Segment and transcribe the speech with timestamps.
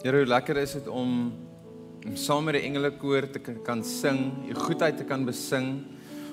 [0.00, 1.30] Here, hoe lekker is dit om
[2.00, 5.66] om saam met die engelekoor te kan sing, u goedheid te kan besing,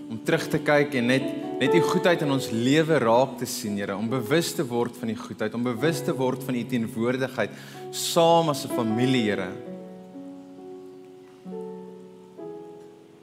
[0.07, 1.25] om terug te kyk en net
[1.59, 5.11] net u goedheid in ons lewe raak te sien, Here, om bewus te word van
[5.11, 7.59] die goedheid, om bewus te word van u teenwoordigheid
[7.91, 9.51] saam as 'n familie, Here.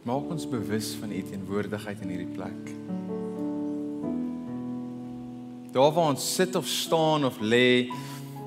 [0.05, 2.75] Maak ons bewus van u teenwoordigheid in hierdie plek.
[5.73, 7.89] Daar waar ons sit of staan of lê,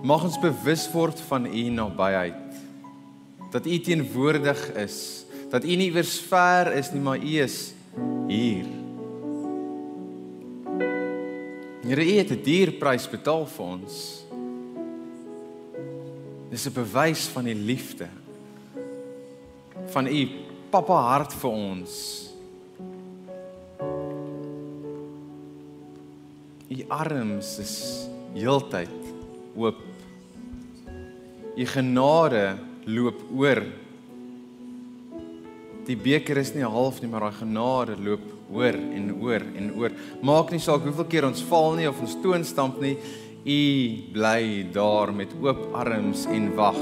[0.04, 2.58] mag ons bewus word van u nabyheid.
[3.52, 7.74] Dat u teenwoordig is, dat u nie iewers ver is nie, maar u is
[8.28, 8.66] hier.
[11.88, 14.24] Here, u het 'n duur prys betaal vir ons.
[16.50, 18.08] Dis 'n bewys van die liefde
[19.88, 20.28] van u
[20.70, 22.30] pappa hart vir ons.
[26.68, 29.17] U arms is heeltyd
[29.58, 29.82] oop.
[31.58, 32.46] U genade
[32.86, 33.64] loop oor.
[35.88, 39.96] Die beker is nie half nie, maar daai genade loop oor en oor en oor.
[40.22, 42.96] Maak nie saak hoeveel keer ons val nie of ons toon stamp nie,
[43.48, 43.60] u
[44.14, 46.80] bly daar met oop arms en wag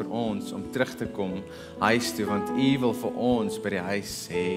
[0.00, 1.42] vir ons om terug te kom
[1.82, 4.48] huis toe want u wil vir ons by die huis hê.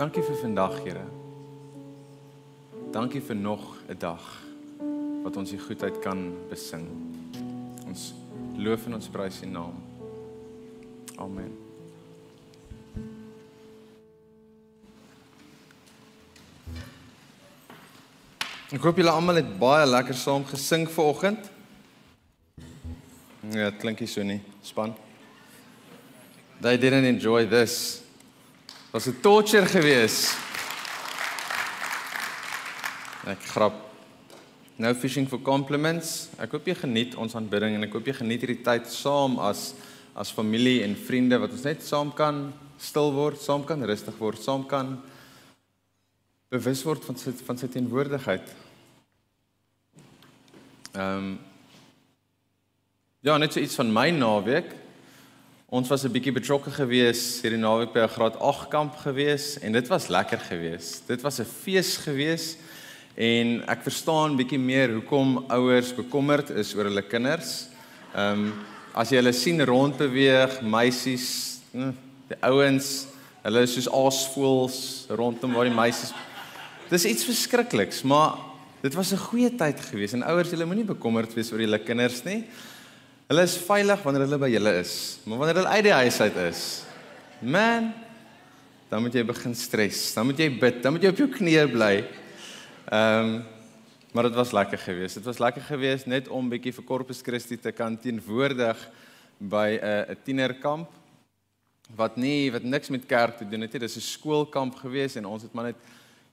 [0.00, 1.02] Dankie vir vandag, Here.
[2.88, 4.22] Dankie vir nog 'n dag
[5.22, 6.88] wat ons u goedheid kan besing.
[7.86, 8.14] Ons
[8.56, 9.74] loof en ons prys u naam.
[11.16, 11.52] Amen.
[18.72, 21.50] Ek hoop julle almal het baie lekker saam gesing vanoggend.
[23.52, 24.40] Ja, dit klink nie so nie.
[24.62, 24.94] Span.
[26.60, 28.02] They didn't enjoy this.
[28.90, 30.34] Was 'n torture geweest.
[33.24, 33.74] Ek grap.
[34.76, 36.28] No fishing for compliments.
[36.38, 39.74] Ek hoop jy geniet ons aanbidding en ek hoop jy geniet hierdie tyd saam as
[40.16, 44.42] as familie en vriende wat ons net saam kan stil word, saam kan rustig word,
[44.42, 45.00] saam kan
[46.50, 48.48] bewus word van sy van sy teenwoordigheid.
[50.94, 51.38] Ehm um,
[53.22, 54.79] Ja, net so iets van my naweek.
[55.70, 59.70] Ons was 'n bietjie betrokke gewees hierdie naweek by 'n graad 8 kamp gewees en
[59.70, 61.00] dit was lekker gewees.
[61.06, 62.56] Dit was 'n fees gewees
[63.14, 67.68] en ek verstaan bietjie meer hoekom ouers bekommerd is oor hulle kinders.
[68.16, 68.52] Ehm um,
[68.94, 71.94] as jy hulle sien rond beweeg, meisies, hm,
[72.28, 73.06] die ouens,
[73.44, 76.12] hulle is soos aasvoëls rondom waar die meisies
[76.90, 78.34] Dis iets verskrikliks, maar
[78.82, 82.24] dit was 'n goeie tyd gewees en ouers, julle moenie bekommerd wees oor julle kinders
[82.24, 82.44] nie.
[83.30, 84.92] Hulle is veilig wanneer hulle by julle is,
[85.22, 86.60] maar wanneer hulle uit die huis uit is,
[87.38, 87.92] man,
[88.90, 90.00] dan moet jy begin stres.
[90.16, 91.94] Dan moet jy bid, dan moet jy op jou knieë bly.
[92.90, 93.40] Ehm um,
[94.10, 95.20] maar dit was lekker geweest.
[95.20, 98.80] Dit was lekker geweest net om bietjie vir Corpus Christi te kan teenwoordig
[99.38, 100.90] by 'n 'n tienerkamp
[101.94, 103.80] wat nie wat niks met kerk te doen het nie.
[103.80, 105.78] Dis 'n skoolkamp geweest en ons het maar net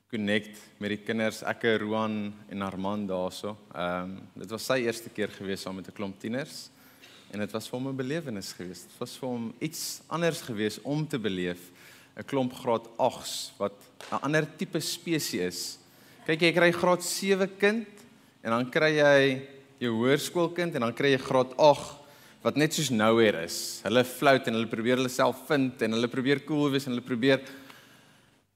[0.10, 3.56] connect met die kinders, ek en Roan en Armand daarso.
[3.76, 6.72] Ehm um, dit was sy eerste keer gewees saam met 'n klomp tieners
[7.32, 8.88] en dit was vir hom 'n belewenis geweest.
[8.90, 11.60] Dit was vir hom iets anders geweest om te beleef
[12.18, 13.74] 'n klomp graad 8s wat
[14.12, 15.78] 'n ander tipe spesies is.
[16.26, 17.88] Kyk jy kry graad 7 kind
[18.44, 19.48] en dan kry jy
[19.80, 21.96] jou hoërskoolkind en dan kry jy graad 8
[22.44, 23.82] wat net soos nowhere is.
[23.84, 27.06] Hulle flout en hulle probeer hulle self vind en hulle probeer cool wees en hulle
[27.06, 27.42] probeer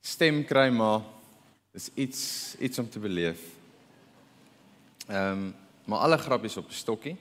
[0.01, 1.01] stem kry maar
[1.71, 3.39] Dis iets iets om te beleef.
[5.07, 5.55] Ehm, um,
[5.85, 7.17] maar alle grappies op 'n stokkie.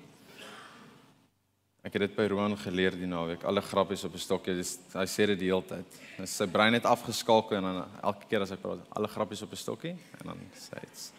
[1.80, 3.44] Ek het dit by Roan geleer die naweek.
[3.48, 4.54] Alle grappies op 'n stokkie.
[4.54, 5.86] Dis hy sê dit die hele tyd.
[6.18, 9.52] Dis sy brein het afgeskakel en dan elke keer as hy praat, alle grappies op
[9.52, 11.12] 'n stokkie en dan sê dit.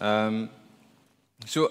[0.00, 0.50] Ehm um,
[1.46, 1.68] so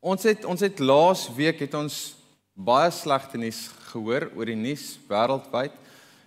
[0.00, 2.16] ons het ons het laas week het ons
[2.54, 5.72] baie slegte nuus gehoor oor die nuus wêreldwyd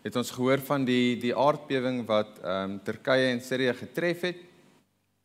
[0.04, 4.38] het ons gehoor van die die aardbewing wat ehm um, Turkye en Sirië getref het.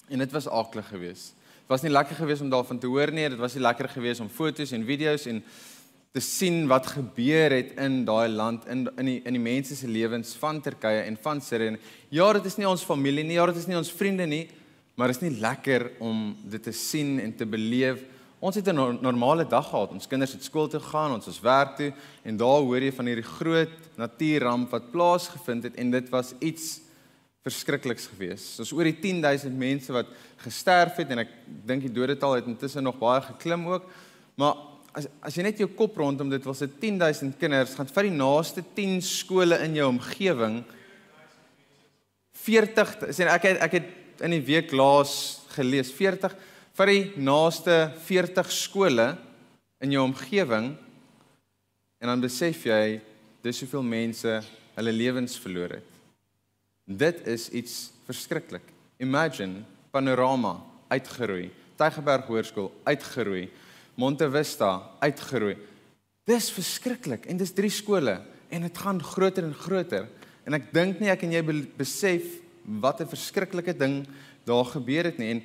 [0.09, 1.35] En dit was aklig geweest.
[1.69, 3.29] Was nie lekker geweest om daarvan te hoor nie.
[3.29, 5.43] Dit was nie lekker geweest om foto's en video's en
[6.13, 9.89] te sien wat gebeur het in daai land in in die in die mense se
[9.89, 11.79] lewens van Turkye en van Sirië.
[12.11, 13.39] Ja, dit is nie ons familie nie.
[13.39, 14.49] Ja, dit is nie ons vriende nie,
[14.95, 18.05] maar dit is nie lekker om dit te sien en te beleef
[18.43, 19.91] Ons het 'n normale dag gehad.
[19.91, 21.93] Ons kinders het skool toe gegaan, ons was werk toe
[22.25, 26.81] en daar hoor jy van hierdie groot natuurramp wat plaasgevind het en dit was iets
[27.43, 28.57] verskrikliks geweest.
[28.57, 30.11] Soos oor die 10000 mense wat
[30.45, 31.33] gesterf het en ek
[31.67, 33.89] dink die dodetal het intussen nog baie geklim ook.
[34.39, 34.55] Maar
[34.93, 38.17] as as jy net jou kop rondom dit was 'n 10000 kinders gaan vir die
[38.17, 40.65] naaste 10 skole in jou omgewing
[42.33, 43.89] 40 sê ek het, ek het
[44.21, 46.35] in die week laas gelees 40
[46.77, 49.17] vir die naaste 40 skole
[49.81, 50.77] in jou omgewing
[52.01, 53.01] en dan besef jy
[53.43, 54.43] dis hoeveel mense
[54.77, 55.92] hulle lewens verloor het.
[56.85, 58.65] Dit is iets verskriklik.
[58.99, 60.57] Imagine Panorama
[60.91, 63.47] uitgeroei, Tygerberg Hoërskool uitgeroei,
[63.95, 65.57] Monte Vista uitgeroei.
[66.27, 68.19] Dis verskriklik en dis drie skole
[68.51, 70.09] en dit gaan groter en groter.
[70.43, 71.43] En ek dink nie ek en jy
[71.79, 72.27] besef
[72.67, 74.07] wat 'n verskriklike ding
[74.45, 75.43] daar gebeur het nie en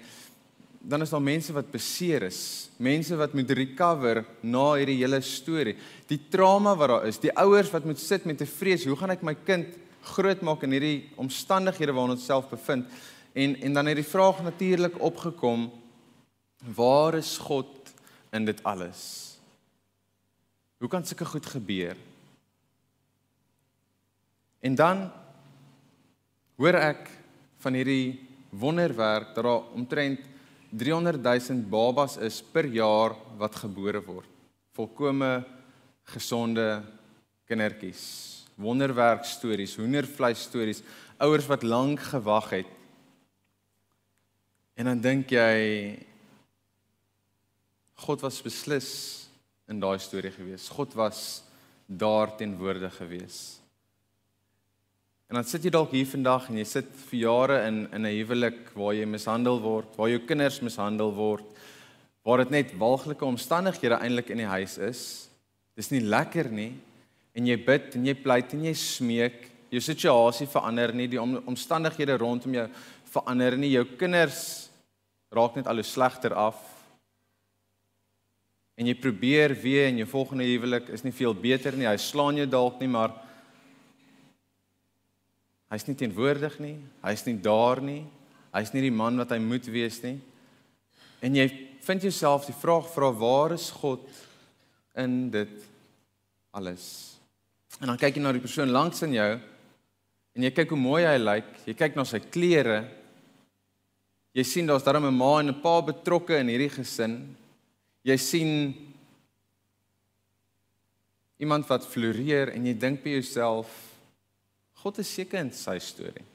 [0.81, 5.75] dan is daar mense wat beseer is, mense wat moet recover na hierdie hele storie.
[6.07, 9.11] Die trauma wat daar is, die ouers wat moet sit met 'n vrees, hoe gaan
[9.11, 9.67] ek my kind
[10.15, 12.87] grootmaak in hierdie omstandighede waarin ons self bevind?
[13.33, 15.69] En en dan het die vraag natuurlik opgekom,
[16.75, 17.91] waar is God
[18.31, 19.01] in dit alles?
[20.77, 21.97] Hoe kan sulke goed gebeur?
[24.59, 25.07] En dan
[26.57, 27.09] hoor ek
[27.61, 28.19] van hierdie
[28.49, 30.19] wonderwerk dat daar omtrent
[30.69, 34.29] 300 000 babas is per jaar wat gebore word.
[34.75, 35.45] Volkome
[36.03, 36.83] gesonde
[37.47, 38.36] kindertjies.
[38.57, 40.81] Wonderwerk stories, hoendervleis stories,
[41.21, 42.71] ouers wat lank gewag het.
[44.77, 45.97] En dan dink jy
[47.97, 48.89] God was beslis
[49.69, 50.69] in daai storie gewees.
[50.69, 51.21] God was
[51.87, 53.57] daar teenwoordig gewees.
[55.27, 58.15] En dan sit jy dalk hier vandag en jy sit vir jare in in 'n
[58.15, 61.43] huwelik waar jy mishandel word, waar jou kinders mishandel word,
[62.23, 65.29] waar dit net walglike omstandighede eintlik in die huis is.
[65.75, 66.79] Dis nie lekker nie.
[67.37, 71.35] En jy bid en jy pleit en jy smeek, jou situasie verander nie, die om,
[71.51, 72.65] omstandighede rondom jou
[73.11, 73.75] verander nie.
[73.75, 74.41] Jou kinders
[75.33, 76.57] raak net al hoe slegter af.
[78.77, 81.89] En jy probeer weer en jou volgende huwelik is nie veel beter nie.
[81.89, 83.15] Hy slaan jou dalk nie, maar
[85.67, 86.77] Hy's nie teenwoordig nie.
[87.03, 88.05] Hy's nie daar nie.
[88.55, 90.15] Hy's nie die man wat hy moet wees nie.
[91.19, 91.47] En jy
[91.83, 94.07] vind jouself die vraag vra waar is God
[94.97, 95.59] in dit
[96.55, 97.16] alles?
[97.81, 99.31] En dan kyk jy na die persoon langs in jou
[100.37, 101.49] en jy kyk hoe mooi hy lyk.
[101.65, 102.79] Jy kyk na sy klere.
[104.37, 107.35] Jy sien daar's darem 'n ma en 'n pa betrokke in hierdie gesin.
[108.03, 108.51] Jy sien
[111.39, 113.67] iemand wat floreer en jy dink by jouself
[114.83, 116.25] God is seker in sy storie.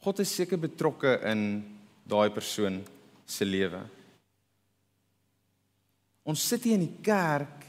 [0.00, 1.42] God is seker betrokke in
[2.08, 2.78] daai persoon
[3.26, 3.82] se lewe.
[6.24, 7.67] Ons sit hier in die kerk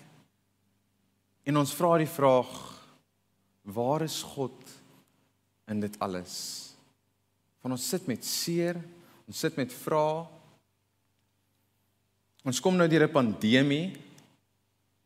[1.50, 2.52] en ons vra die vraag:
[3.66, 4.76] Waar is God
[5.70, 6.36] in dit alles?
[7.64, 8.78] Van ons sit met seer,
[9.28, 10.28] ons sit met vrae.
[12.48, 13.88] Ons kom nou deur 'n pandemie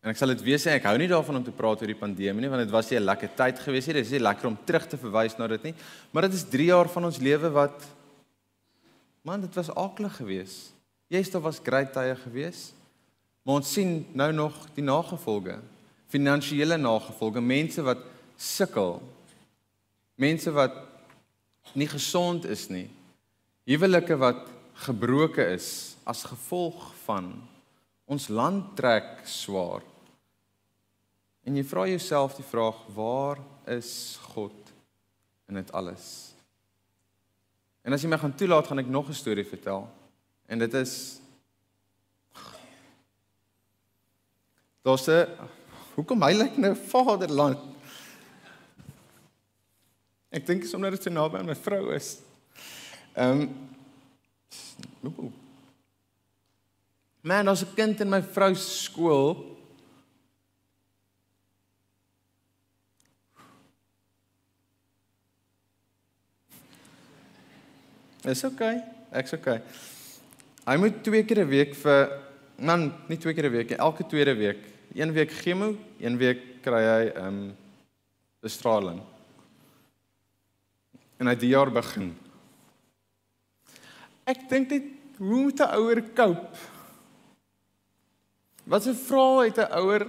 [0.03, 1.95] En ek sal dit weer sê, ek hou nie daarvan om te praat oor die
[1.95, 3.93] pandemie nie, want dit was 'n lekker tyd gewees nie.
[3.93, 5.73] Dit is nie lekker om terug te verwys na dit nie.
[6.11, 7.83] Maar dit is 3 jaar van ons lewe wat
[9.23, 10.73] man, dit was aklig geweest.
[11.07, 12.73] Jy's daar was great tye geweest.
[13.45, 15.61] Maar ons sien nou nog die nagevolge.
[16.13, 18.03] Finansiële nagevolge, mense wat
[18.37, 18.99] sukkel.
[20.21, 20.75] Mense wat
[21.73, 22.85] nie gesond is nie.
[23.65, 24.45] Huwelike wat
[24.85, 27.31] gebroke is as gevolg van
[28.05, 29.81] ons land trek swaar.
[31.47, 33.41] En jy vra jouself die vraag: Waar
[33.71, 34.73] is God
[35.49, 36.05] in dit alles?
[37.83, 39.89] En as jy my gaan toelaat, gaan ek nog 'n storie vertel.
[40.47, 41.19] En dit is
[44.83, 45.27] Daar's 'n
[45.93, 47.61] Hoekom hy lyk nou vaderland?
[50.33, 52.17] Ek dink is omdat dit so naby aan my vrou is.
[53.13, 55.31] Ehm um,
[57.23, 59.53] Man, daar's 'n kind in my vrou se skool
[68.23, 68.53] Dis oké.
[68.53, 68.83] Okay.
[69.11, 69.49] Ek's oké.
[69.49, 69.61] Okay.
[70.63, 72.23] Hy moet twee keer 'n week vir
[72.55, 74.72] man, nie twee keer 'n week nie, elke tweede week.
[74.93, 77.55] Een week chemo, een week kry hy ehm um,
[78.43, 78.99] bestraling.
[81.17, 82.11] En hy die jaar begin.
[84.27, 86.57] Ek dink dit hoe moet 'n ouer cope?
[88.63, 90.07] Wat 'n vrae het 'n ouer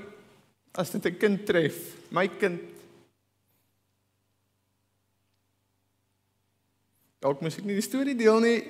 [0.74, 1.96] as dit 'n kind tref?
[2.10, 2.60] My kind
[7.24, 8.60] Dalk moet ek nie die storie deel nie.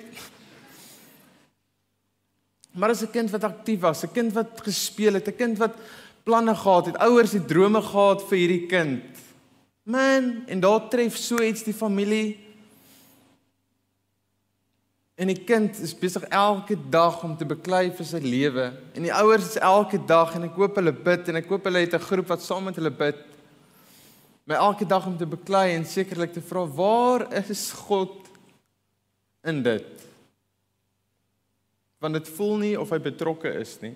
[2.71, 5.75] Maar as 'n kind wat aktief was, 'n kind wat gespeel het, 'n kind wat
[6.25, 9.21] planne gehad het, ouers het drome gehad vir hierdie kind.
[9.85, 12.39] Man, en daar tref so iets die familie.
[15.15, 18.65] En die kind is besig elke dag om te beklei vir sy lewe.
[18.97, 21.85] En die ouers is elke dag en ek hoop hulle bid en ek hoop hulle
[21.85, 23.21] het 'n groep wat saam met hulle bid.
[24.45, 28.27] My elke dag om te beklei en sekerlik te vra waar is God
[29.43, 30.05] in dit.
[31.99, 33.95] Want dit voel nie of hy betrokke is nie.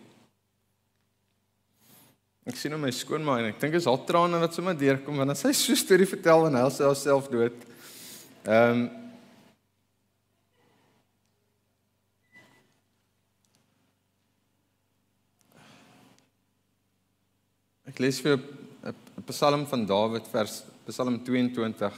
[2.50, 5.38] Ek sien hom my skoonma en ek dink is haar trane wat sommer deurkom wanneer
[5.38, 7.53] sy so 'n storie vertel en hy self dood.
[8.46, 8.89] Ehm um,
[17.89, 21.94] Ek lees vir 'n Psalm van Dawid vers Psalm 22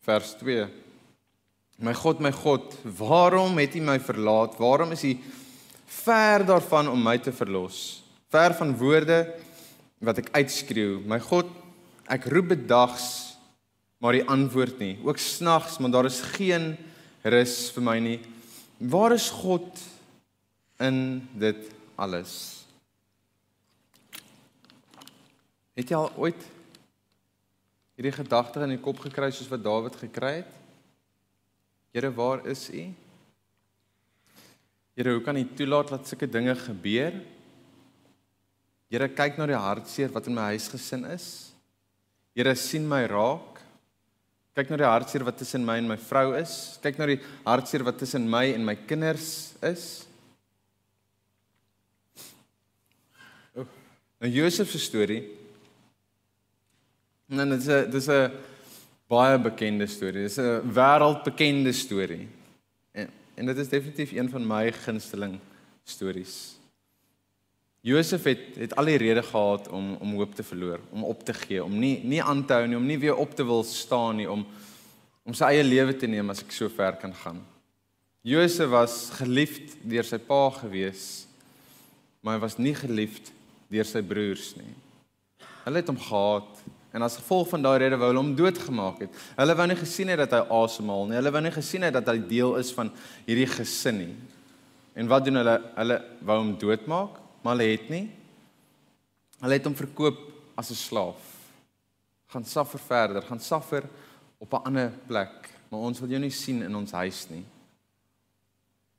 [0.00, 0.68] vers 2.
[1.78, 4.56] My God, my God, waarom het U my verlaat?
[4.56, 5.12] Waarom is U
[5.86, 8.02] ver daarvan om my te verlos?
[8.30, 9.47] Ver van woorde
[10.04, 10.98] wat ek uitskreeu.
[11.06, 11.48] My God,
[12.10, 13.36] ek roep bedags,
[13.98, 14.94] maar U antwoord nie.
[15.02, 16.76] Ook snags, maar daar is geen
[17.26, 18.18] rus vir my nie.
[18.78, 19.82] Waar is God
[20.78, 21.66] in dit
[21.98, 22.36] alles?
[25.78, 26.46] Het jy al ooit
[27.98, 30.54] hierdie gedagte in die kop gekry soos wat Dawid gekry het?
[31.94, 32.84] Here, waar is U?
[34.94, 37.18] Here, hoe kan U toelaat dat sulke dinge gebeur?
[38.90, 41.52] Here, kyk na die hartseer wat in my huisgesin is.
[42.36, 43.60] Here, sien my raak.
[44.56, 46.78] Kyk na die hartseer wat tussen my en my vrou is.
[46.82, 49.84] Kyk na die hartseer wat tussen my en my kinders is.
[53.54, 53.66] Oh,
[54.22, 55.22] nou Josef se storie
[57.28, 58.32] En dit is 'n dis 'n
[59.06, 60.22] baie bekende storie.
[60.22, 62.28] Dis 'n wêreldbekende storie.
[62.92, 65.38] En en dit is definitief een van my gunsteling
[65.84, 66.56] stories.
[67.86, 71.34] Josef het het al die rede gehad om om hoop te verloor, om op te
[71.34, 74.16] gee, om nie nie aan te hou nie, om nie weer op te wil staan
[74.16, 74.46] nie, om
[75.28, 77.42] om sy eie lewe te neem as ek so ver kan gaan.
[78.24, 81.26] Josef was geliefd deur sy pa gewees,
[82.22, 83.32] maar hy was nie geliefd
[83.68, 84.74] deur sy broers nie.
[85.64, 89.16] Hulle het hom gehaat En as gevolg van daai rede wou hulle hom doodgemaak het.
[89.36, 91.18] Hulle wou nie gesien het dat hy asemhaal nie.
[91.18, 92.90] Hulle wou nie gesien het dat hy deel is van
[93.26, 94.14] hierdie gesin nie.
[94.98, 95.56] En wat doen hulle?
[95.76, 98.06] Hulle wou hom doodmaak, maar hulle het nie.
[99.38, 100.18] Hulle het hom verkoop
[100.58, 101.22] as 'n slaaf.
[102.26, 103.88] Gaan suffer verder, gaan suffer
[104.38, 107.44] op 'n ander plek, maar ons wil jou nie sien in ons huis nie.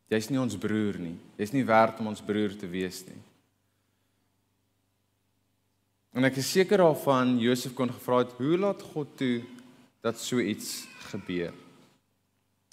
[0.09, 1.17] Jy's nie ons broer nie.
[1.37, 3.21] Jy's nie werd om ons broer te wees nie.
[6.13, 9.43] En ek is seker daarvan Josef kon gevra het, "Hoe laat God toe
[10.01, 11.53] dat so iets gebeur?"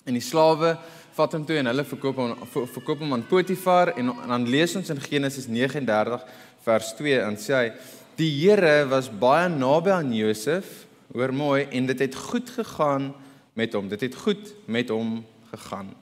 [0.05, 0.79] En die slawe
[1.17, 4.77] vat hom toe en hulle verkoop hom verkoop hom aan Potifar en, en dan lees
[4.77, 6.25] ons in Genesis 39
[6.67, 7.69] vers 2 en sê hy
[8.17, 13.11] die Here was baie naby aan Josef, hoor mooi, en dit het goed gegaan
[13.57, 13.89] met hom.
[13.93, 15.19] Dit het goed met hom
[15.53, 15.93] gegaan.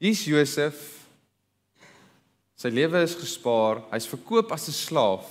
[0.00, 0.80] Hier's Josef.
[2.56, 3.82] Sy lewe is gespaar.
[3.92, 5.28] Hy's verkoop as 'n slaaf.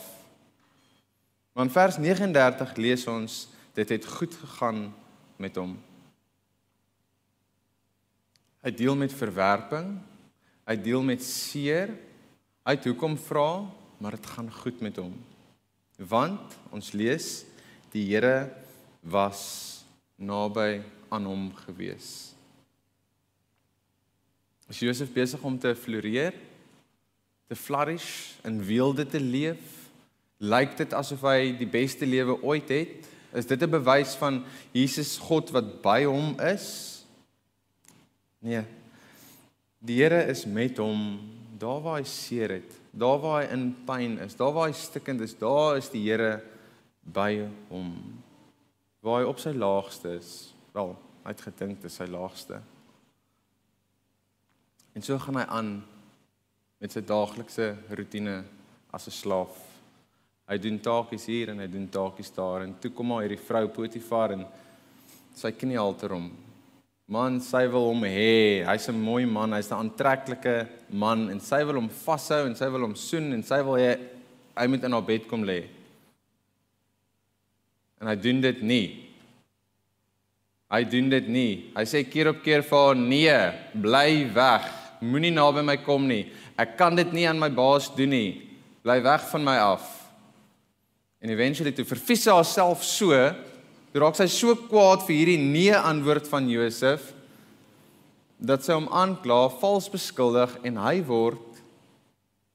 [1.53, 4.93] Want vers 39 lees ons dit het goed gegaan
[5.37, 5.77] met hom.
[8.65, 9.91] Hy deel met verwerping,
[10.65, 11.91] hy deel met seer.
[12.65, 13.61] Hy het hoekom vra,
[14.01, 15.13] maar dit gaan goed met hom.
[16.01, 17.43] Want ons lees
[17.93, 18.49] die Here
[19.05, 19.43] was
[20.17, 20.81] naby
[21.13, 22.33] aan hom gewees.
[24.65, 26.33] Is Josef besig om te floreer,
[27.45, 29.61] te flourish en weelde te leef?
[30.41, 33.05] Lyk dit asof hy die beste lewe ooit het?
[33.29, 34.43] Is dit 'n bewys van
[34.73, 36.94] Jesus God wat by hom is?
[38.45, 38.61] Nee.
[39.85, 41.17] Die Here is met hom
[41.57, 45.23] daar waar hy seer het, daar waar hy in pyn is, daar waar hy stikkend
[45.25, 46.43] is, daar is die Here
[47.01, 47.95] by hom.
[49.05, 50.31] Waar hy op sy laagste is.
[50.75, 52.61] Wel, hy het gedink dit is sy laagste.
[54.95, 55.71] En so gaan hy aan
[56.79, 58.43] met sy daaglikse rotine
[58.93, 59.57] as 'n slaaf.
[60.45, 63.67] Hy doen taakies hier en hy doen taakies daar en toe kom maar hierdie vrou
[63.67, 64.45] Potifar en
[65.33, 66.44] sy knie alter hom.
[67.05, 68.65] Man, sy wil hom hê.
[68.65, 72.65] Hy's 'n mooi man, hy's 'n aantreklike man en sy wil hom vashou en sy
[72.65, 73.93] wil hom soen en sy wil hy
[74.57, 75.67] hy moet in haar bed kom lê.
[78.01, 78.87] En hy doen dit nie.
[80.71, 81.71] Hy doen dit nie.
[81.75, 84.65] Hy sê keer op keer vir haar: "Nee, bly weg.
[85.01, 86.31] Moenie naby my kom nie.
[86.57, 88.41] Ek kan dit nie aan my baas doen nie.
[88.83, 90.09] Bly weg van my af."
[91.21, 93.11] En eventually toe vervies sy haarself so,
[93.95, 97.13] toe raak sy so kwaad vir hierdie nee antwoord van Josef
[98.43, 101.61] dat sy hom aankla, vals beskuldig en hy word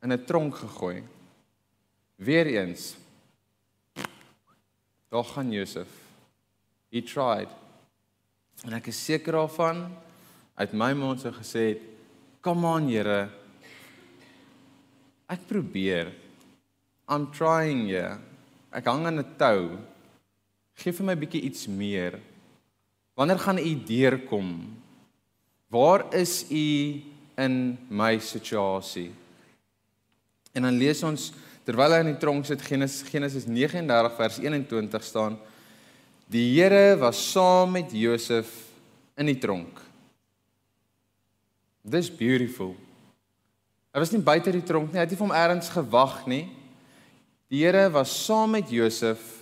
[0.05, 1.01] in 'n tronk gegooi.
[2.21, 2.93] Weereens.
[5.09, 5.89] Daar gaan Josef.
[6.93, 7.49] He tried.
[8.67, 9.97] En ek is seker daarvan
[10.57, 11.83] uit my mond sou gesê het,
[12.43, 13.31] "Come on, Here.
[15.27, 16.13] Ek probeer.
[17.09, 18.19] I'm trying, yeah."
[18.71, 19.79] Ek hang aan 'n tou.
[20.81, 22.19] Geef vir my 'n bietjie iets meer.
[23.15, 24.77] Wanneer gaan u deurkom?
[25.69, 27.03] Waar is U
[27.37, 29.13] in my situasie?
[30.53, 31.33] En dan lees ons
[31.65, 35.39] terwyl hy in die tronk sit Genesis Genesis 39 vers 21 staan
[36.31, 38.47] Die Here was saam met Josef
[39.19, 39.81] in die tronk.
[41.83, 42.77] This beautiful.
[43.91, 46.45] Hy was nie buite die tronk nie, hy het nie vir hom eers gewag nie.
[47.51, 49.40] Die Here was saam met Josef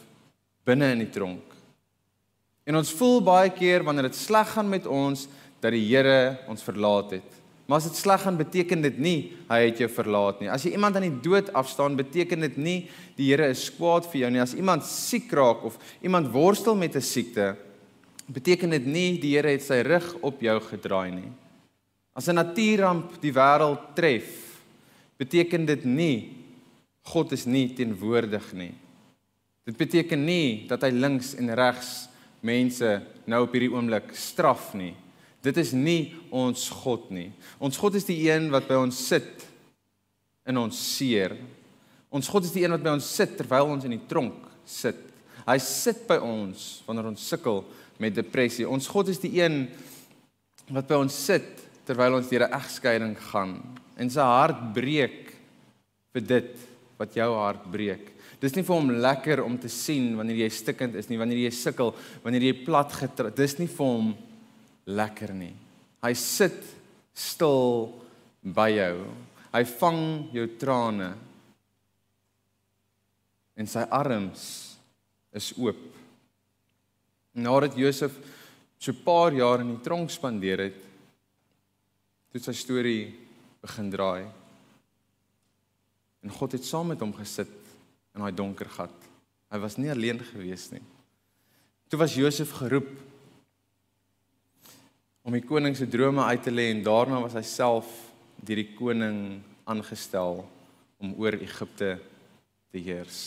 [0.68, 1.56] binne in die tronk.
[2.68, 5.24] En ons voel baie keer wanneer dit sleg gaan met ons
[5.62, 7.38] dat die Here ons verlaat het.
[7.68, 9.16] Maar as dit sleg gaan, beteken dit nie
[9.48, 10.48] hy het jou verlaat nie.
[10.48, 12.78] As jy iemand aan die dood afstaan, beteken dit nie
[13.18, 14.40] die Here is kwaad vir jou nie.
[14.44, 17.56] As iemand siek raak of iemand worstel met 'n siekte,
[18.28, 21.32] beteken dit nie die Here het sy rug op jou gedraai nie.
[22.16, 24.60] As 'n natuurramp die wêreld tref,
[25.18, 26.32] beteken dit nie
[27.04, 28.74] God is nie teenwoordig nie.
[29.68, 32.06] Dit beteken nie dat hy links en regs
[32.40, 32.88] mense
[33.28, 34.94] nou op hierdie oomblik straf nie.
[35.44, 37.28] Dit is nie ons God nie.
[37.60, 39.44] Ons God is die een wat by ons sit
[40.48, 41.36] in ons seer.
[42.08, 45.04] Ons God is die een wat by ons sit terwyl ons in die tronk sit.
[45.44, 47.60] Hy sit by ons wanneer ons sukkel
[48.00, 48.64] met depressie.
[48.64, 49.66] Ons God is die een
[50.72, 53.60] wat by ons sit terwyl ons deur 'n egskeiding gaan
[53.96, 55.32] en sy hart breek
[56.12, 56.52] vir dit
[56.98, 58.17] wat jou hart breek.
[58.38, 61.52] Dis nie vir hom lekker om te sien wanneer jy stikkend is nie, wanneer jy
[61.54, 61.90] sukkel,
[62.22, 63.34] wanneer jy plat getrap.
[63.34, 64.12] Dis nie vir hom
[64.86, 65.54] lekker nie.
[66.04, 66.60] Hy sit
[67.18, 67.88] stil
[68.42, 69.08] by jou.
[69.50, 70.02] Hy vang
[70.36, 71.10] jou trane.
[73.58, 74.44] En sy arms
[75.34, 75.80] is oop.
[77.38, 78.14] Nadat Josef
[78.78, 80.78] so 'n paar jaar in die tronk spandeer het,
[82.32, 83.14] het sy storie
[83.60, 84.30] begin draai.
[86.22, 87.50] En God het saam met hom gesit
[88.18, 88.94] in daai donker gat.
[89.48, 90.82] Hy was nie alleen gewees nie.
[91.88, 92.90] Toe was Josef geroep
[95.22, 97.88] om die koning se drome uit te lê en daarna was hy self
[98.42, 100.42] deur die koning aangestel
[100.98, 101.94] om oor Egipte
[102.72, 103.20] te heers.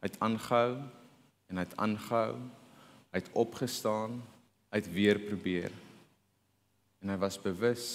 [0.00, 0.80] Hy het aangehou
[1.50, 2.34] en hy het aangehou.
[3.10, 4.20] Hy het opgestaan,
[4.70, 5.72] hy het weer probeer.
[7.02, 7.86] En hy was bewus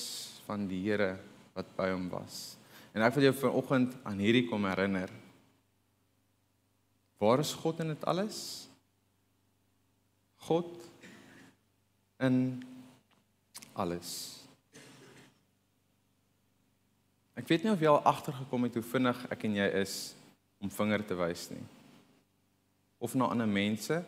[0.48, 1.16] van die Here
[1.56, 2.58] wat by hom was.
[2.96, 5.12] En ek wil jou vanoggend aan hierdie kom herinner.
[7.18, 8.68] Waar is God in dit alles?
[10.46, 10.72] God
[12.20, 12.64] in
[13.74, 14.12] alles.
[17.36, 19.96] Ek weet nie of jy al agtergekom het hoe vinnig ek en jy is
[20.64, 21.64] om vinger te wys nie.
[23.04, 24.00] Of na ander mense,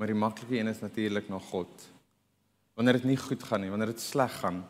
[0.00, 1.70] maar die maklike een is natuurlik na God.
[2.78, 4.62] Wanneer dit nie goed gaan nie, wanneer dit sleg gaan.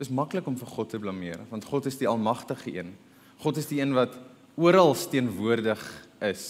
[0.00, 2.94] Dis maklik om vir God te blameer, want God is die almagtige een.
[3.42, 4.16] God is die een wat
[4.58, 5.80] oral teenwoordig
[6.26, 6.44] is.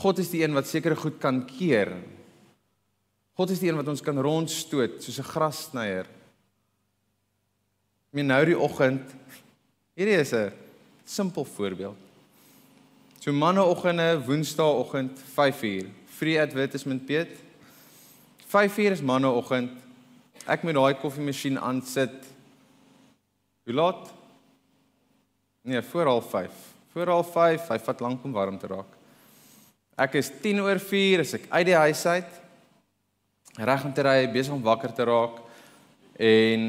[0.00, 1.92] God is die een wat sekere goed kan keer.
[3.36, 6.06] God is die een wat ons kan rondstoot soos 'n grassnyer.
[8.08, 9.04] Ek meen nou die oggend.
[9.94, 10.52] Hierdie is 'n
[11.04, 11.96] simpel voorbeeld.
[13.20, 15.86] So manneoggende, woensdaagoggend 5uur.
[16.08, 17.28] Free advertisement Piet.
[18.48, 19.70] 5uur is manneoggend.
[20.46, 22.26] Ek moet daai koffiemasjien aansit.
[23.64, 24.19] Hoe laat?
[25.62, 26.50] Nee, voor 05:30.
[26.92, 28.96] Voor al 5, hy vat lank om warm te raak.
[29.94, 32.40] Ek is 10 oor 4 as ek uit die huis uit.
[33.60, 35.36] Reg om te ry, besig om wakker te raak.
[36.18, 36.64] En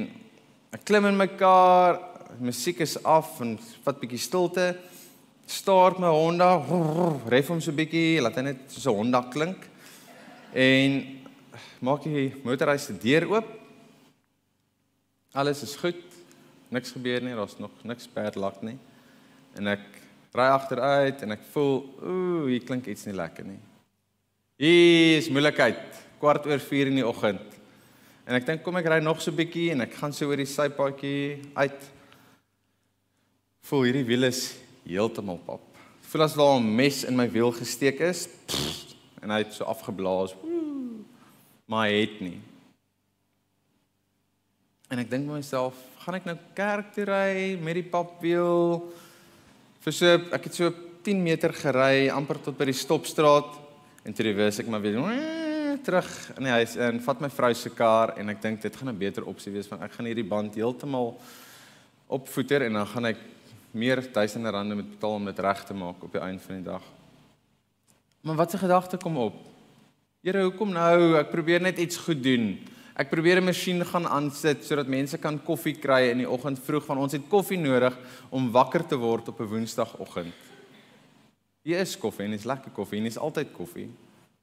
[0.76, 1.98] ek klim in my kar,
[2.38, 4.68] musiek is af en vat bietjie stilte.
[5.48, 6.52] Start my Honda,
[7.32, 9.66] ref hom so bietjie, laat hy net soos 'n Honda klink.
[10.54, 11.02] En
[11.80, 13.48] maak die motorhuis se deur oop.
[15.34, 16.11] Alles is goed.
[16.72, 18.78] Niks gebeur nie, daar's nog niks bad luck nie.
[19.60, 19.84] En ek
[20.32, 23.60] ry agteruit en ek voel, ooh, hier klink iets nie lekker nie.
[24.62, 25.82] Hier is moeilikheid,
[26.22, 27.58] kwart oor 4 in die oggend.
[28.24, 30.48] En ek dink kom ek ry nog so bietjie en ek gaan so oor die
[30.48, 31.90] sypaadjie uit.
[33.68, 34.46] Voel hierdie wiel is
[34.86, 35.66] heeltemal pap.
[36.12, 39.66] Voel as daar 'n mes in my wiel gesteek is pff, en hy het so
[39.66, 40.36] afgeblaas.
[41.68, 42.40] Maar hy het nie.
[44.92, 48.92] En ek dink by myself, gaan ek nou kerk toe ry met die papwiel?
[49.82, 50.70] vir so ek het so
[51.02, 53.56] 10 meter gery amper tot by die stopstraat
[54.06, 55.00] en toe reverse ek maar weer
[55.82, 58.94] terug in die huis en vat my vrou se kar en ek dink dit gaan
[58.94, 61.18] 'n beter opsie wees want ek gaan hierdie band heeltemal
[62.08, 63.18] opvoeter en dan gaan ek
[63.74, 66.72] meer duisende rande moet betaal om dit reg te maak op die einde van die
[66.72, 66.84] dag.
[68.22, 69.36] Maar wat se gedagte kom op?
[70.22, 71.18] Here, hoekom nou?
[71.18, 72.60] Ek probeer net iets goed doen.
[72.96, 76.86] Ek probeer 'n masjien gaan aansit sodat mense kan koffie kry in die oggend vroeg
[76.86, 77.98] van ons het koffie nodig
[78.30, 80.34] om wakker te word op 'n woensdagoggend.
[81.64, 83.90] Hier is koffie en dit is lekker koffie en dit is altyd koffie.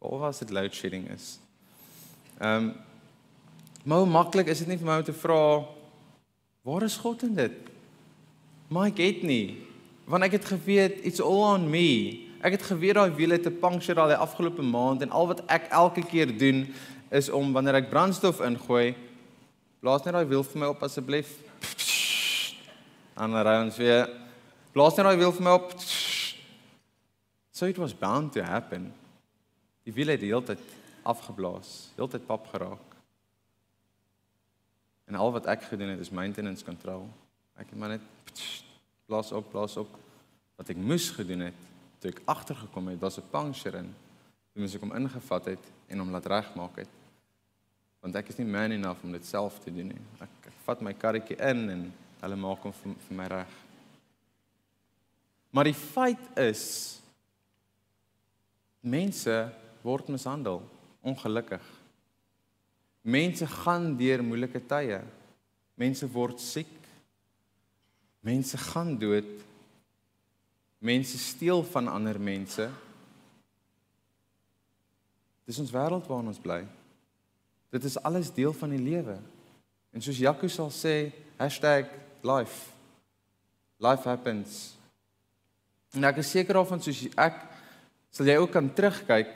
[0.00, 1.38] Behalwe as dit load shedding is.
[2.40, 2.74] Ehm um,
[3.88, 5.64] Maar hoe maklik is dit nie vir my om te vra
[6.66, 7.54] waar is God in dit?
[8.68, 9.56] Maar ek het nie
[10.08, 12.24] want ek het geweet it's all on me.
[12.44, 15.70] Ek het geweet daai wiele te puncture al die afgelope maand en al wat ek
[15.72, 16.66] elke keer doen
[17.10, 18.94] is om wanneer ek brandstof ingooi,
[19.80, 21.36] blaas net daai wiel vir my op asseblief.
[23.18, 24.08] Dan ry ons weer.
[24.74, 25.72] Blaas net daai wiel vir my op.
[27.52, 28.92] So it was bound to happen.
[29.82, 30.62] Die wiel het die hele tyd
[31.08, 32.84] afgeblaas, heeltyd pap geraak.
[35.08, 37.06] En al wat ek gedoen het is maintenance control.
[37.56, 38.44] Ek het maar net
[39.08, 39.90] blaas op, blaas op.
[40.60, 41.64] Wat ek moes gedoen het,
[42.02, 43.94] toe ek agtergekom het, was 'n puncture in.
[44.52, 46.97] Toe moes ek hom ingevat het en hom laat regmaak het.
[48.08, 50.02] Want ek is nie man enough om dit self te doen nie.
[50.24, 51.80] Ek, ek vat my karretjie in en
[52.22, 53.50] hulle maak hom vir, vir my reg.
[55.52, 56.62] Maar die feit is
[58.80, 59.34] mense
[59.84, 60.62] word mishandel
[61.04, 61.68] ongelukkig.
[63.04, 65.02] Mense gaan deur moeilike tye.
[65.76, 66.72] Mense word siek.
[68.24, 69.36] Mense gaan dood.
[70.80, 72.70] Mense steel van ander mense.
[75.44, 76.62] Dis ons wêreld waarin ons bly.
[77.70, 79.18] Dit is alles deel van die lewe.
[79.92, 81.12] En soos Jaco sal sê,
[82.22, 82.72] #life.
[83.78, 84.74] Life happens.
[85.94, 87.44] En ek is seker daarvan soos ek
[88.11, 89.31] sal jy ook kan terugkyk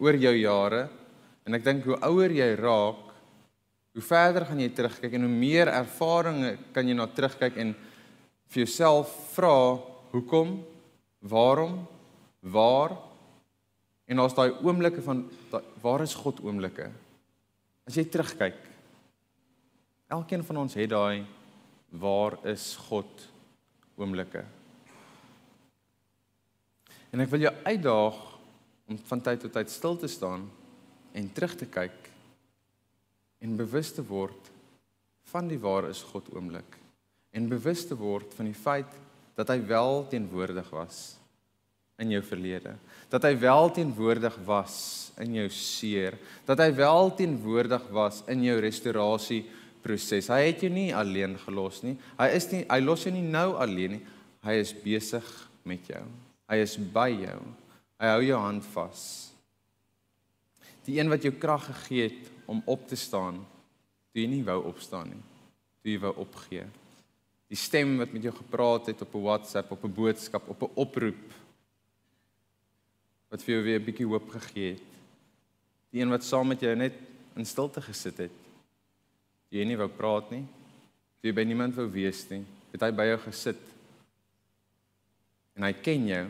[0.00, 0.88] oor jou jare
[1.46, 3.06] en ek dink hoe ouer jy raak,
[3.94, 7.74] hoe verder gaan jy terugkyk en hoe meer ervarings kan jy na terugkyk en
[8.50, 9.78] vir jouself vra
[10.10, 10.58] hoekom,
[11.20, 11.86] waarom,
[12.40, 12.96] waar
[14.10, 15.24] en daar's daai oomblikke van
[15.82, 16.90] waar is God oomblikke?
[17.90, 18.58] As jy terugkyk.
[20.14, 21.24] Elkeen van ons het daai
[21.98, 23.24] waar is God
[23.98, 24.44] oomblikke.
[27.10, 28.20] En ek wil jou uitdaag
[28.86, 30.46] om van tyd tot tyd stil te staan
[31.18, 32.06] en terug te kyk
[33.42, 34.52] en bewus te word
[35.32, 36.78] van die waar is God oomblik
[37.34, 38.94] en bewus te word van die feit
[39.34, 41.08] dat hy wel teenwoordig was
[42.00, 42.74] in jou verlede.
[43.10, 44.76] Dat hy wel teenwoordig was
[45.20, 46.16] in jou seer.
[46.48, 49.44] Dat hy wel teenwoordig was in jou restaurasie
[49.84, 51.96] proses hy het jou nie alleen gelos nie.
[52.18, 54.02] Hy is nie hy los jou nie nou alleen nie.
[54.44, 55.26] Hy is besig
[55.68, 56.02] met jou.
[56.50, 57.40] Hy is by jou.
[58.00, 59.02] Hy hou jou hand vas.
[60.86, 63.42] Die een wat jou krag gegee het om op te staan,
[64.10, 65.20] toe jy nie wou opstaan nie,
[65.82, 66.64] toe jy wou opgee.
[67.50, 70.72] Die stem wat met jou gepraat het op 'n WhatsApp, op 'n boodskap, op 'n
[70.74, 71.20] oproep
[73.30, 74.90] wat vir jou weer 'n bietjie hoop gegee het.
[75.92, 76.94] Die een wat saam met jou net
[77.36, 78.36] in stilte gesit het.
[79.50, 80.46] Jy nie wou praat nie.
[81.22, 82.44] Jy by niemand wou wees nie.
[82.72, 83.60] Het hy by jou gesit.
[85.56, 86.26] En hy ken jou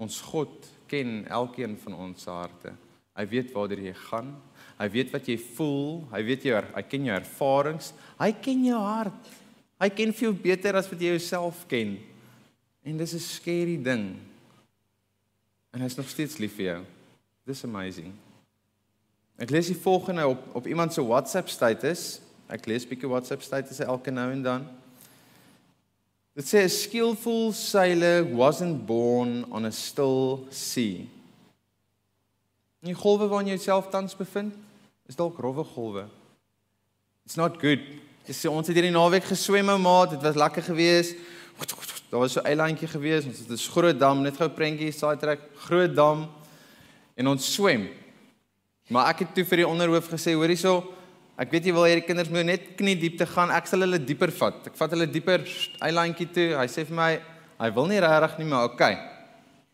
[0.00, 2.72] Ons God ken elkeen van ons harte.
[3.18, 4.32] Hy weet waartoe jy gaan.
[4.78, 6.06] Hy weet wat jy voel.
[6.14, 7.90] Hy weet jou hy ken jou ervarings.
[8.16, 9.28] Hy ken jou hart.
[9.80, 11.98] Hy ken veel beter as wat jy jouself ken.
[12.84, 14.16] En dis 'n scary ding.
[15.70, 16.80] En hy's nog steeds lief vir jou.
[17.46, 18.10] Dis amazing.
[19.40, 22.20] Ek lees die volgende op op iemand se WhatsApp status.
[22.50, 24.66] Ek lees 'n bietjie WhatsApp status elke nou en dan.
[26.34, 31.06] Dit sê a skillful sailor wasn't born on a still sea.
[32.80, 34.54] Die golwe waarin jy jouself tans bevind,
[35.06, 36.06] is dalk rowwe golwe.
[37.26, 37.82] It's not good.
[38.30, 41.16] Sê ons het hierdie naweek geswem maat, dit was lekker geweest.
[42.10, 45.16] Daar was so 'n eilandjie geweest, ons het 'n groot dam, net gou prentjie saai
[45.16, 46.28] trek, groot dam
[47.16, 47.88] en ons swem.
[48.88, 50.94] Maar ek het toe vir die onderhoof gesê, hoor hierso,
[51.40, 53.48] Ek weet jy wil hê die kinders moet net knie diepte gaan.
[53.56, 54.58] Ek sal hulle dieper vat.
[54.68, 55.46] Ek vat hulle dieper
[55.80, 56.48] eilandjie toe.
[56.58, 57.14] Hy sê vir my,
[57.62, 58.98] hy wil nie regtig nie, maar okay.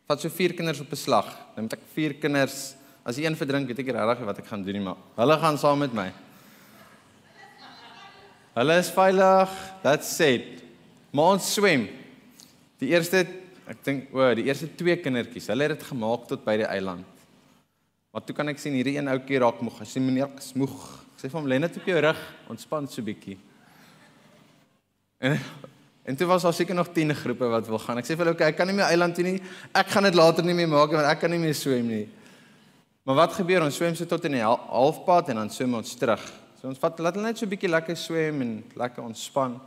[0.07, 1.27] Vat so vier kinders op 'n slag.
[1.57, 4.79] Dan moet ek vier kinders as een verdrink, weet ek regtig wat ek gaan doen
[4.79, 6.12] nie, maar hulle gaan saam met my.
[8.55, 9.51] Hulle is veilig.
[9.83, 10.62] That's it.
[11.11, 11.88] Maar ons swem.
[12.82, 13.24] Die eerste,
[13.66, 17.22] ek dink, o, die eerste twee kindertjies, hulle het dit gemaak tot by die eiland.
[18.12, 19.80] Maar toe kan ek sien hierdie een ouetjie raak moeg.
[19.82, 20.76] Hy sê meneer, ek is moeg.
[21.14, 22.20] Ek sê vir hom lê net op jou rug,
[22.52, 23.38] ontspan so bietjie.
[25.20, 25.40] En
[26.06, 27.98] en toe was daar seker nog 10 groepe wat wil gaan.
[27.98, 29.40] Ek sê vir hulle, "Oké, ek kan nie meer eiland toe nie.
[29.74, 32.08] Ek gaan dit later nie meer maak want ek kan nie meer swem nie."
[33.04, 33.62] Maar wat gebeur?
[33.62, 36.22] Ons swem so tot in die halfpad en dan swem ons terug.
[36.60, 39.60] So ons vat laat hulle net so bietjie lekker swem en lekker ontspan.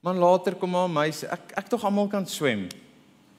[0.00, 2.68] Maar later kom maar my sê, "Ek ek tog almal kan swem."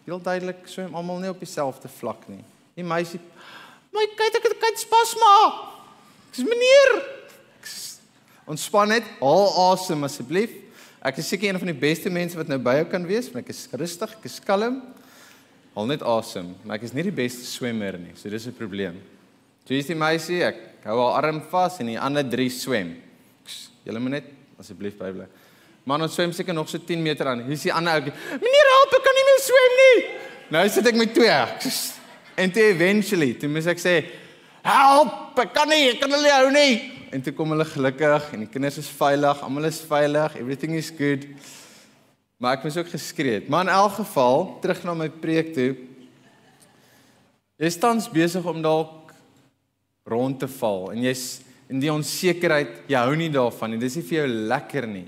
[0.05, 2.43] Heel duidelik swem almal nie op dieselfde vlak nie.
[2.75, 3.19] Die meisie,
[3.91, 5.69] "My kyk ek het kyk spasma."
[6.31, 7.03] Ek sê meneer,
[8.47, 10.51] ontspan net, haal asem asseblief.
[11.03, 13.43] Ek is seker een van die beste mense wat nou by jou kan wees, want
[13.45, 14.81] ek is rustig, ek is kalm.
[15.75, 19.01] Haal net asem, maar ek is nie die beste swemmer nie, so dis 'n probleem.
[19.65, 23.01] Toe is die meisie, ek hou haar arm vas en die ander drie swem.
[23.85, 24.25] Julle moet net
[24.59, 25.27] asseblief bybly.
[25.87, 27.41] Man ons swem seker nog so 10 meter aan.
[27.47, 28.13] Hier is die ander ou.
[28.41, 29.97] Meneer help, ek kan nie meer swem nie.
[30.53, 31.37] Nou sit ek met twee.
[32.41, 34.05] En toe eventually, toe moet ek sê,
[34.63, 38.39] "Help, ek kan nie, ek kan hulle hou nie." En toe kom hulle gelukkig en
[38.39, 41.25] die kinders is veilig, almal is veilig, everything is good.
[42.37, 43.43] Maar ek moes ook geskree.
[43.49, 45.75] Maar in elk geval, terug na my preek toe.
[47.57, 49.13] Jy is tans besig om dalk
[50.05, 53.79] rond te val en jy's in die onsekerheid, jy hou nie daarvan nie.
[53.79, 55.07] Dis nie vir jou lekker nie.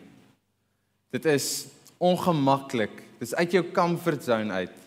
[1.14, 1.68] Dit is
[2.02, 3.04] ongemaklik.
[3.22, 4.80] Dis uit jou comfort zone uit.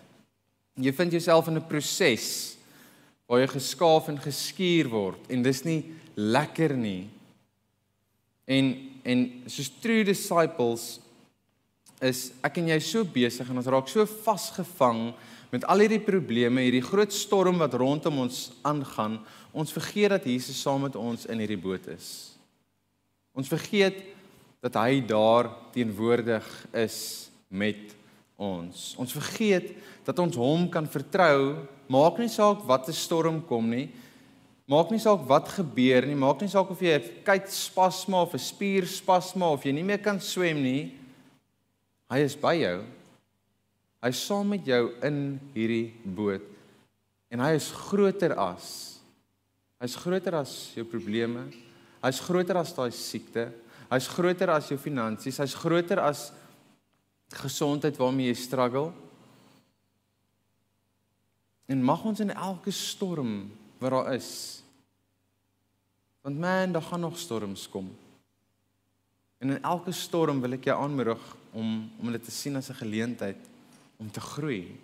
[0.83, 2.57] Jy vind jouself in 'n proses
[3.27, 7.09] waar jy geskaaf en geskuur word en dis nie lekker nie.
[8.45, 10.99] En en soos true disciples
[12.03, 15.15] is ek en jy so besig en ons raak so vasgevang
[15.53, 19.21] met al hierdie probleme, hierdie groot storm wat rondom ons aangaan,
[19.53, 22.35] ons vergeet dat Jesus saam met ons in hierdie boot is.
[23.33, 24.16] Ons vergeet
[24.67, 27.95] dat hy daar teenwoordig is met
[28.37, 28.95] ons.
[28.99, 29.71] Ons vergeet
[30.07, 33.89] dat ons hom kan vertrou, maak nie saak wat 'n storm kom nie.
[34.67, 38.39] Maak nie saak wat gebeur nie, maak nie saak of jy 'n kuitspasma of 'n
[38.39, 40.93] spierspasma of jy nie meer kan swem nie.
[42.11, 42.85] Hy is by jou.
[44.03, 46.43] Hy is saam met jou in hierdie boot.
[47.31, 48.97] En hy is groter as
[49.77, 51.43] Hy's groter as jou probleme.
[52.01, 53.51] Hy's groter as daai siekte.
[53.91, 55.39] Hy's groter as jou finansies.
[55.39, 56.33] Hy's groter as
[57.33, 58.93] gesondheid waarmee jy struggle.
[61.67, 64.63] En mag ons in elke storm wat daar is.
[66.27, 67.91] Want man, daar gaan nog storms kom.
[69.39, 71.21] En in elke storm wil ek jou aanmoedig
[71.57, 73.39] om om dit te sien as 'n geleentheid
[73.97, 74.77] om te groei,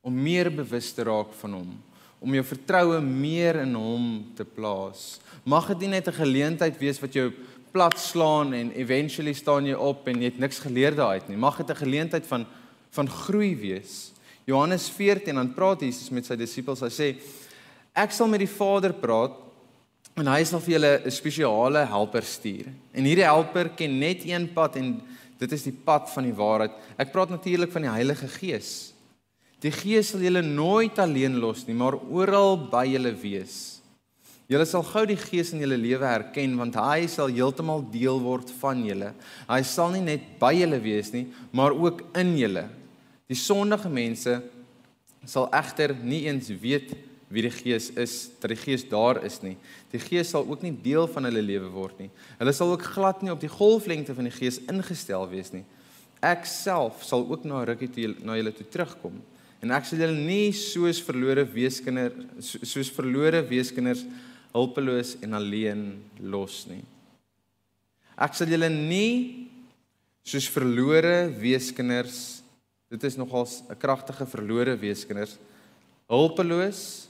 [0.00, 1.82] om meer bewus te raak van hom,
[2.20, 5.20] om jou vertroue meer in hom te plaas.
[5.44, 7.32] Mag dit nie net 'n geleentheid wees wat jou
[7.72, 11.36] plat slaan en eventually staan jy op en jy het niks geleer daaruit nie.
[11.36, 12.46] Mag dit 'n geleentheid van
[12.92, 14.12] van groei wees.
[14.44, 16.80] Johannes 14 dan praat Jesus met sy disippels.
[16.80, 17.16] Hy sê
[17.94, 19.32] ek sal met die Vader praat
[20.16, 22.66] en hy sal vir julle 'n spesiale helper stuur.
[22.92, 25.00] En hierdie helper ken net een pad en
[25.38, 26.72] dit is die pad van die waarheid.
[26.98, 28.92] Ek praat natuurlik van die Heilige Gees.
[29.60, 33.81] Die Gees sal julle nooit alleen los nie, maar oral by julle wees.
[34.50, 38.50] Julle sal gou die Gees in julle lewe herken want hy sal heeltemal deel word
[38.60, 39.12] van julle.
[39.48, 42.66] Hy sal nie net by julle wees nie, maar ook in julle.
[43.30, 44.40] Die sondige mense
[45.24, 46.92] sal egter nie eens weet
[47.32, 49.54] wie die Gees is, dat die Gees daar is nie.
[49.92, 52.10] Die Gees sal ook nie deel van hulle lewe word nie.
[52.36, 55.64] Hulle sal ook glad nie op die golflengte van die Gees ingestel wees nie.
[56.22, 59.16] Ek self sal ook na rukkie toe na julle toe terugkom.
[59.64, 64.04] En ek sal julle nie soos verlore weeskinders soos verlore weeskinders
[64.52, 65.84] hulpeloos en alleen
[66.20, 66.82] los nie.
[68.16, 69.48] Ek sal julle nie
[70.22, 72.42] soos verlore weeskinders
[72.92, 75.38] dit is nogals 'n kragtige verlore weeskinders
[76.08, 77.08] hulpeloos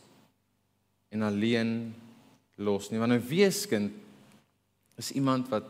[1.11, 1.92] en alleen
[2.57, 3.92] los nie want 'n weeskind
[4.96, 5.66] is iemand wat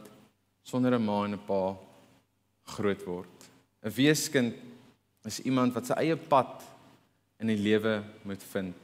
[0.62, 1.76] sonder 'n ma en 'n pa
[2.76, 3.37] groot word.
[3.82, 4.54] 'n Weeskind
[5.24, 6.62] is iemand wat sy eie pad
[7.38, 8.76] in die lewe moet vind.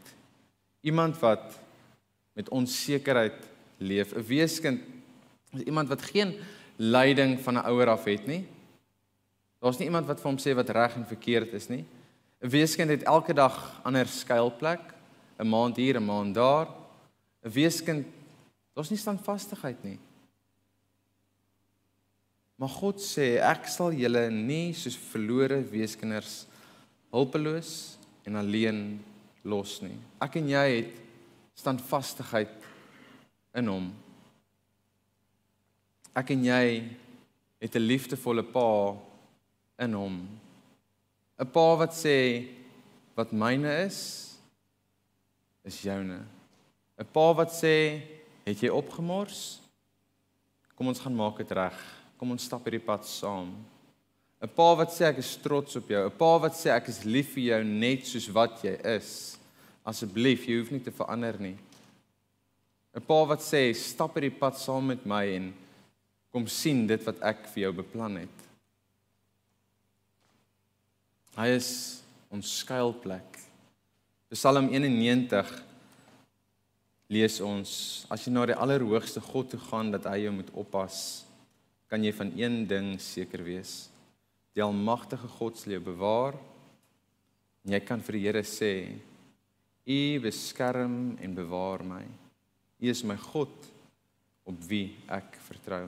[0.82, 1.58] Iemand wat
[2.38, 3.34] met onsekerheid
[3.82, 4.14] leef.
[4.14, 4.80] 'n Weeskind
[5.50, 6.38] is iemand wat geen
[6.76, 8.46] leiding van 'n ouer af het nie.
[9.58, 11.84] Daar's nie iemand wat vir hom sê wat reg en verkeerd is nie.
[12.40, 14.80] 'n Weeskind het elke dag ander skuilplek,
[15.38, 16.68] 'n maand hier, 'n maand daar.
[17.44, 18.06] 'n Weeskind
[18.74, 19.98] daar's nie standvastigheid nie.
[22.54, 26.46] Maar God sê ek sal julle nie soos verlore weeskinders
[27.10, 29.04] hulpeloos en alleen
[29.42, 29.98] los nie.
[30.20, 31.07] Ek en jy het
[31.58, 32.52] standvastigheid
[33.58, 33.88] in hom.
[36.14, 36.64] Ek en jy
[37.58, 38.94] het 'n liefdevolle pa
[39.78, 40.28] in hom.
[41.38, 42.46] 'n Pa wat sê
[43.16, 44.34] wat myne is
[45.64, 46.22] is joune.
[46.98, 48.02] 'n Pa wat sê
[48.46, 49.60] het jy opgemors?
[50.76, 51.78] Kom ons gaan maak dit reg.
[52.18, 53.54] Kom ons stap hierdie pad saam.
[54.42, 56.06] 'n Pa wat sê ek is trots op jou.
[56.06, 59.37] 'n Pa wat sê ek is lief vir jou net soos wat jy is.
[59.88, 61.56] Asseblief, jy hoef nie te verander nie.
[62.94, 65.54] 'n Pa wat sê, "Stap hierdie pad saam met my en
[66.32, 68.38] kom sien dit wat ek vir jou beplan het."
[71.36, 73.38] Hy is ons skuilplek.
[74.30, 75.62] Psalm 91
[77.08, 81.24] lees ons, as jy na die allerhoogste God toe gaan dat hy jou moet oppas,
[81.88, 83.88] kan jy van een ding seker wees.
[84.54, 86.34] Die almagtige God sal jou bewaar.
[87.64, 89.00] En jy kan vir die Here sê,
[89.88, 92.04] U beskerm en bewaar my.
[92.78, 93.70] U is my God
[94.48, 95.86] op wie ek vertrou.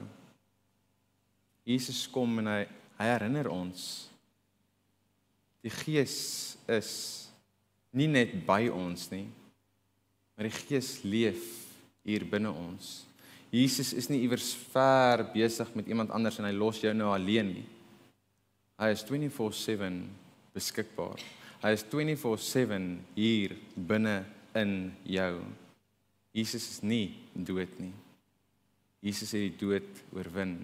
[1.69, 2.61] Jesus kom en hy
[3.01, 4.11] hy herinner ons
[5.65, 6.17] die Gees
[6.69, 6.93] is
[7.97, 9.27] nie net by ons nie,
[10.35, 11.45] maar die Gees leef
[12.07, 13.03] hier binne ons.
[13.51, 17.51] Jesus is nie iewers ver besig met iemand anders en hy los jou nou alleen
[17.59, 17.67] nie.
[18.81, 20.07] Hy is 24/7
[20.55, 21.21] beskikbaar.
[21.61, 24.25] Hy is 24/7 hier binne
[24.57, 25.43] in jou.
[26.33, 27.93] Jesus is nie dood nie.
[29.05, 30.55] Jesus het die dood oorwin.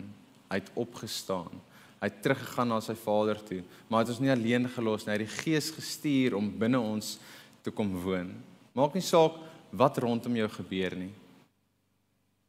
[0.48, 1.52] Hy het opgestaan.
[2.00, 5.12] Hy het teruggegaan na sy Vader toe, maar het ons nie alleen gelos nie.
[5.12, 7.16] Hy het die Gees gestuur om binne ons
[7.64, 8.32] te kom woon.
[8.76, 9.36] Maak nie saak
[9.72, 11.12] wat rondom jou gebeur nie.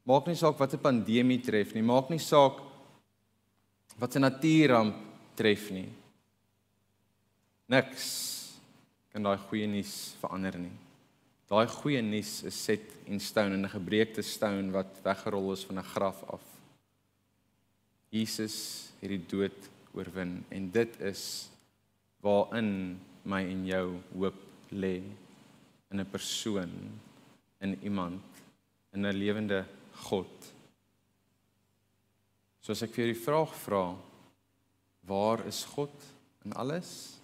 [0.07, 1.81] Maak nie saak wat 'n pandemie tref nie.
[1.83, 2.61] Maak nie saak
[3.99, 4.95] wat 'n natuurramp
[5.35, 5.89] tref nie.
[7.67, 8.36] Niks
[9.17, 10.75] kan daai goeie nuus verander nie.
[11.49, 15.79] Daai goeie nuus is set in stone en 'n gebreekte steen wat weggerol is van
[15.79, 16.43] 'n graf af.
[18.11, 19.57] Jesus het die dood
[19.93, 21.49] oorwin en dit is
[22.21, 24.39] waarin my en jou hoop
[24.71, 25.01] lê
[25.91, 26.73] in 'n persoon
[27.59, 28.21] in iemand
[28.93, 30.53] in 'n lewende God.
[32.61, 33.95] So as ek vir jou die vraag vra,
[35.01, 35.95] waar is God
[36.45, 37.16] in alles?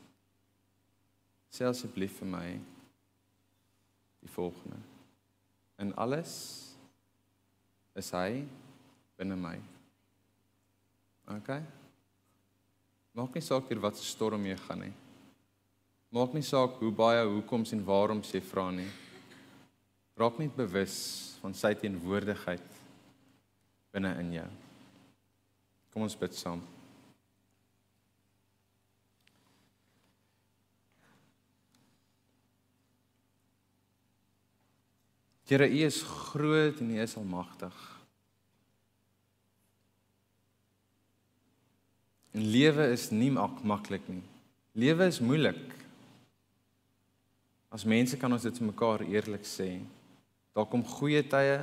[1.53, 2.47] Sê asseblief vir my
[4.23, 4.79] die volgende.
[5.77, 6.33] In alles
[7.99, 8.41] is hy
[9.19, 9.53] binne my.
[11.37, 11.51] OK.
[13.13, 14.93] Maak nie saak wat se storm jy gaan nie.
[16.13, 18.89] Maak nie saak hoe baie hoekoms en waaroms jy vra nie.
[20.17, 20.97] Raak net bewus
[21.41, 22.81] van sy teenwoordigheid
[23.93, 24.49] binne in jou.
[25.93, 26.61] Kom ons bid saam.
[35.47, 37.79] Here, U is groot en U is almagtig.
[42.33, 44.23] En lewe is nie mak maklik nie.
[44.73, 45.59] Lewe is moeilik.
[47.73, 49.75] As mense kan ons dit vir mekaar eerlik sê.
[50.53, 51.59] Daar kom goeie tye,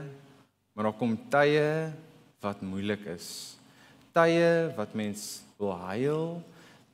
[0.75, 1.91] maar daar kom tye
[2.43, 3.57] wat moeilik is.
[4.15, 6.25] Tye wat mens wil huil,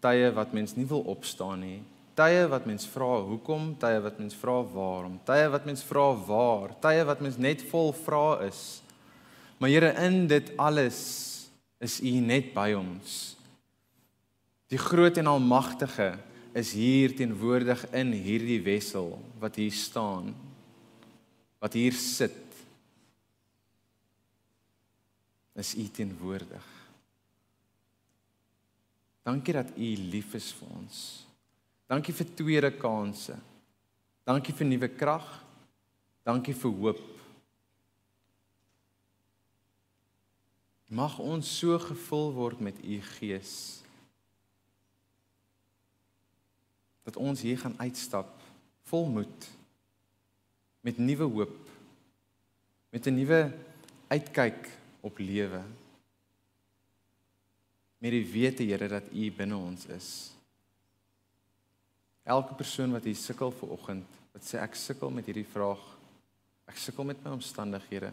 [0.04, 1.78] tye wat mens nie wil opstaan nie,
[2.16, 6.72] tye wat mens vra hoekom, tye wat mens vra waarom, tye wat mens vra waar,
[6.80, 8.80] tye wat mens net vol vra is.
[9.60, 11.00] Maar Here, in dit alles
[11.80, 13.36] is U net by ons.
[14.72, 16.16] Die groot en almagtige
[16.56, 20.32] is hier teenwoordig in hierdie wessel wat hier staan.
[21.60, 22.42] Wat hier sit.
[25.56, 26.72] Is U teenwoordig.
[29.26, 31.25] Dankie dat U lief is vir ons.
[31.86, 33.36] Dankie vir tweede kansse.
[34.26, 35.26] Dankie vir nuwe krag.
[36.26, 37.02] Dankie vir hoop.
[40.90, 43.82] Mag ons so gevul word met u gees.
[47.06, 48.30] Dat ons hier gaan uitstap
[48.90, 49.48] vol moed
[50.86, 51.58] met nuwe hoop.
[52.90, 53.52] Met 'n nuwe
[54.08, 54.70] uitkyk
[55.00, 55.62] op lewe.
[57.98, 60.35] Met die wete Here dat u binne ons is.
[62.26, 65.82] Elke persoon wat hier sukkel ver oggend, wat sê ek sukkel met hierdie vraag.
[66.66, 68.10] Ek sukkel met my omstandighede.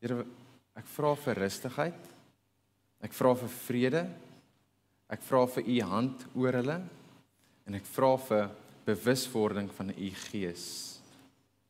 [0.00, 0.24] Here,
[0.80, 2.08] ek vra vir rustigheid.
[3.04, 4.04] Ek vra vir vrede.
[5.12, 6.78] Ek vra vir u hand oor hulle
[7.66, 8.50] en ek vra vir
[8.86, 10.66] bewuswording van u gees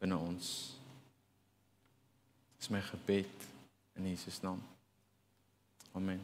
[0.01, 0.51] binne ons.
[2.61, 3.49] Dis my gebed
[3.97, 4.61] in Jesus naam.
[5.97, 6.21] Amen.